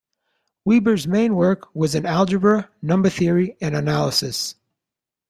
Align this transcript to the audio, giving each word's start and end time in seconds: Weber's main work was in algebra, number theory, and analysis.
Weber's 0.65 1.07
main 1.07 1.35
work 1.35 1.67
was 1.75 1.93
in 1.93 2.07
algebra, 2.07 2.71
number 2.81 3.07
theory, 3.07 3.55
and 3.61 3.75
analysis. 3.75 4.55